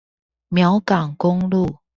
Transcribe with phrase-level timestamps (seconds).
[0.49, 1.77] 苗港公路